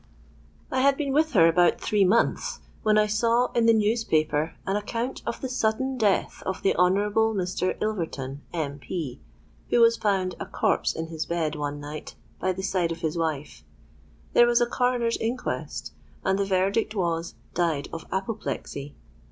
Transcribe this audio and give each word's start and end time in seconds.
"I 0.71 0.79
had 0.79 0.97
been 0.97 1.13
with 1.13 1.33
her 1.33 1.47
about 1.47 1.79
three 1.79 2.03
months, 2.03 2.59
when 2.81 2.97
I 2.97 3.05
saw 3.05 3.51
in 3.51 3.67
the 3.67 3.73
newspaper 3.75 4.55
an 4.65 4.75
account 4.75 5.21
of 5.27 5.41
the 5.41 5.47
sudden 5.47 5.95
death 5.95 6.41
of 6.43 6.63
the 6.63 6.75
Honourable 6.75 7.35
Mr. 7.35 7.79
Ilverton, 7.79 8.41
M.P., 8.51 9.21
who 9.69 9.79
was 9.81 9.97
found 9.97 10.33
a 10.39 10.47
corpse 10.47 10.93
in 10.95 11.09
his 11.09 11.27
bed 11.27 11.55
one 11.55 11.79
night 11.79 12.15
by 12.39 12.51
the 12.51 12.63
side 12.63 12.91
of 12.91 13.01
his 13.01 13.15
wife. 13.15 13.63
There 14.33 14.47
was 14.47 14.59
a 14.59 14.65
Coroner's 14.65 15.17
Inquest; 15.17 15.93
and 16.25 16.39
the 16.39 16.45
verdict 16.45 16.95
was 16.95 17.35
'Died 17.53 17.87
of 17.93 18.07
apoplexy.' 18.11 18.95